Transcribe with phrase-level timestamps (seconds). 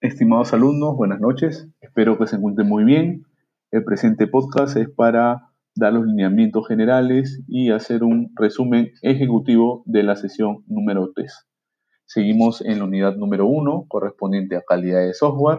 [0.00, 1.66] Estimados alumnos, buenas noches.
[1.80, 3.24] Espero que se encuentren muy bien.
[3.72, 10.04] El presente podcast es para dar los lineamientos generales y hacer un resumen ejecutivo de
[10.04, 11.48] la sesión número 3.
[12.06, 15.58] Seguimos en la unidad número 1, correspondiente a calidad de software,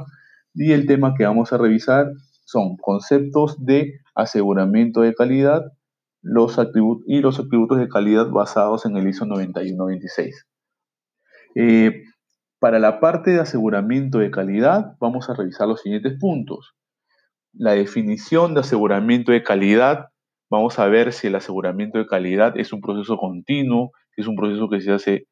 [0.54, 2.06] y el tema que vamos a revisar
[2.46, 5.66] son conceptos de aseguramiento de calidad
[6.21, 6.58] los
[7.08, 10.48] y los atributos de calidad basados en el ISO 9126.
[11.56, 12.04] Eh,
[12.60, 16.76] para la parte de aseguramiento de calidad, vamos a revisar los siguientes puntos.
[17.54, 20.09] La definición de aseguramiento de calidad,
[20.49, 24.35] vamos a ver si el aseguramiento de calidad es un proceso continuo, si es un
[24.35, 25.27] proceso que se hace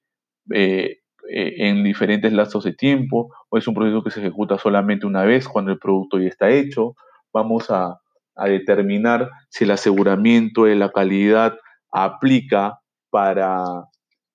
[0.54, 5.06] eh, eh, en diferentes lazos de tiempo o es un proceso que se ejecuta solamente
[5.06, 6.96] una vez cuando el producto ya está hecho.
[7.34, 8.00] Vamos a,
[8.46, 11.58] determinar si el aseguramiento de la calidad
[11.92, 13.64] aplica para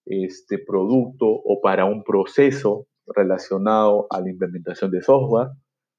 [0.06, 5.48] este producto o para un proceso relacionado a la implementación de software,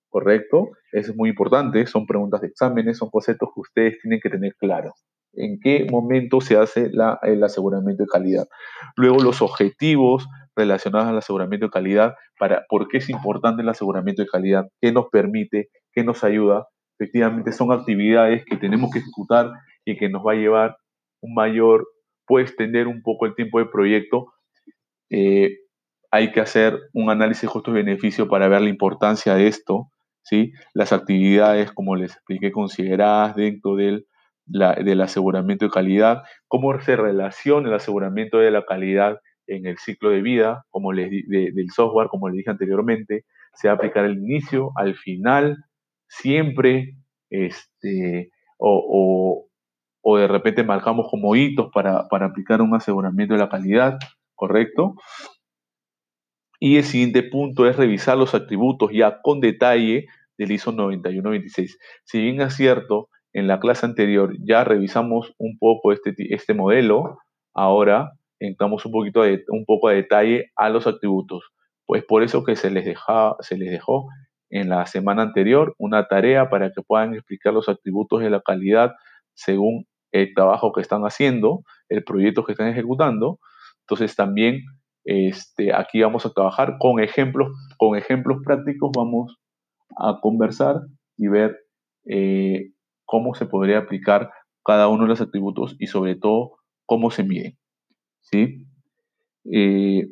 [0.10, 0.70] ¿correcto?
[0.92, 4.56] Eso es muy importante, son preguntas de exámenes, son conceptos que ustedes tienen que tener
[4.56, 4.94] claro.
[5.36, 6.92] ¿En qué momento se hace
[7.24, 8.48] el aseguramiento de calidad?
[8.96, 14.22] Luego los objetivos relacionados al aseguramiento de calidad, para por qué es importante el aseguramiento
[14.22, 16.68] de calidad, qué nos permite, qué nos ayuda.
[17.00, 19.52] Efectivamente, son actividades que tenemos que ejecutar
[19.84, 20.78] y que nos va a llevar
[21.22, 21.88] un mayor,
[22.26, 24.34] puede extender un poco el tiempo del proyecto.
[25.10, 25.58] Eh,
[26.12, 29.90] hay que hacer un análisis costo-beneficio para ver la importancia de esto,
[30.24, 30.54] ¿sí?
[30.74, 34.06] Las actividades, como les expliqué, consideradas dentro del,
[34.46, 40.10] del aseguramiento de calidad, cómo se relaciona el aseguramiento de la calidad en el ciclo
[40.10, 44.18] de vida como les, del software, como les dije anteriormente, se va a aplicar al
[44.18, 45.58] inicio, al final,
[46.08, 46.96] siempre,
[47.30, 49.48] este, o,
[50.04, 53.98] de repente marcamos como hitos para, aplicar un aseguramiento de la calidad,
[54.36, 54.96] ¿correcto?
[56.60, 61.78] Y el siguiente punto es revisar los atributos ya con detalle del ISO 9126.
[62.04, 67.18] Si bien es cierto, en la clase anterior ya revisamos un poco este, este modelo,
[67.54, 71.44] ahora entramos un, poquito un poco de detalle a los atributos.
[71.86, 74.08] Pues por eso que se les, deja, se les dejó
[74.50, 78.94] en la semana anterior una tarea para que puedan explicar los atributos de la calidad
[79.34, 83.40] según el trabajo que están haciendo, el proyecto que están ejecutando.
[83.82, 84.62] Entonces también
[85.04, 89.38] este, aquí vamos a trabajar con ejemplos, con ejemplos prácticos, vamos
[89.98, 90.78] a conversar
[91.18, 91.58] y ver
[92.06, 92.72] eh,
[93.06, 94.32] cómo se podría aplicar
[94.64, 96.54] cada uno de los atributos y sobre todo
[96.86, 97.58] cómo se miden.
[98.22, 98.66] ¿sí?
[99.52, 100.08] Eh,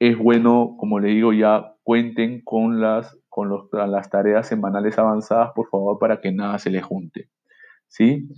[0.00, 5.68] es bueno, como le digo, ya cuenten con las, con las tareas semanales avanzadas, por
[5.68, 7.28] favor, para que nada se les junte.
[7.86, 8.28] ¿sí?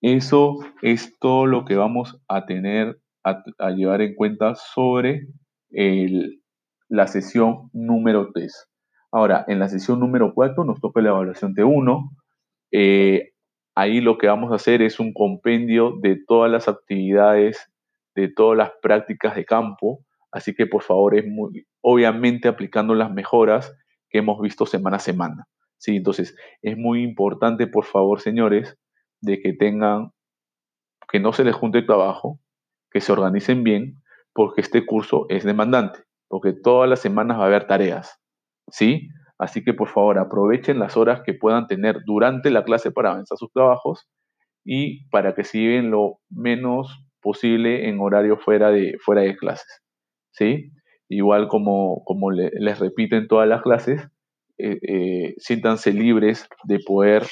[0.00, 5.28] Eso es todo lo que vamos a tener a, llevar en cuenta sobre
[6.88, 8.68] la sesión número 3.
[9.12, 12.10] Ahora, en la sesión número 4 nos toca la evaluación T1.
[12.72, 13.30] Eh,
[13.76, 17.70] ahí lo que vamos a hacer es un compendio de todas las actividades,
[18.16, 20.00] de todas las prácticas de campo.
[20.32, 23.74] Así que por favor, es muy, obviamente aplicando las mejoras
[24.10, 25.48] que hemos visto semana a semana.
[25.78, 25.96] ¿sí?
[25.96, 28.76] Entonces, es muy importante, por favor, señores,
[29.20, 30.12] de que tengan,
[31.10, 32.40] que no se les junte el trabajo,
[32.90, 34.02] que se organicen bien,
[34.32, 38.20] porque este curso es demandante, porque todas las semanas va a haber tareas,
[38.70, 39.08] ¿sí?
[39.38, 43.38] Así que por favor aprovechen las horas que puedan tener durante la clase para avanzar
[43.38, 44.08] sus trabajos
[44.64, 49.82] y para que se lleven lo menos posible en horario fuera de, fuera de clases,
[50.38, 50.70] ¿sí?
[51.08, 54.08] Igual como, como les repito en todas las clases,
[54.58, 57.24] eh, eh, siéntanse libres de poder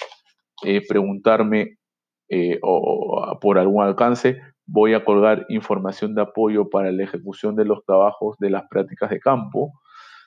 [0.65, 1.77] eh, preguntarme
[2.29, 7.65] eh, o, por algún alcance, voy a colgar información de apoyo para la ejecución de
[7.65, 9.73] los trabajos de las prácticas de campo.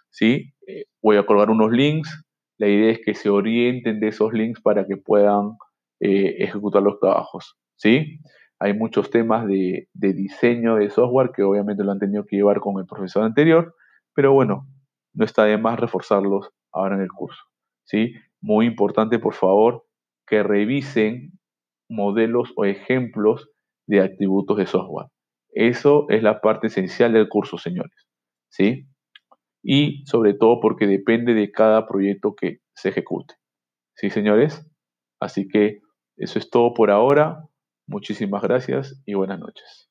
[0.10, 0.54] ¿sí?
[1.02, 2.24] Voy a colgar unos links.
[2.58, 5.58] La idea es que se orienten de esos links para que puedan
[6.00, 7.58] ejecutar los trabajos.
[7.76, 8.20] ¿sí?
[8.60, 12.80] Hay muchos temas de, diseño de software que obviamente lo han tenido que llevar con
[12.80, 13.76] el profesor anterior,
[14.14, 14.68] pero bueno,
[15.14, 17.42] no está de más reforzarlos ahora en el curso.
[17.86, 18.14] ¿sí?
[18.42, 19.86] Muy importante, por favor,
[20.28, 21.40] que revisen
[21.90, 23.50] modelos o ejemplos
[23.88, 25.08] de atributos de software.
[25.52, 28.08] Eso es la parte esencial del curso, señores.
[28.50, 28.88] ¿Sí?
[29.64, 33.36] Y sobre todo porque depende de cada proyecto que se ejecute.
[33.96, 34.66] ¿Sí, señores?
[35.20, 35.80] Así que
[36.18, 37.49] eso es todo por ahora.
[37.90, 39.89] Muchísimas gracias y buenas noches.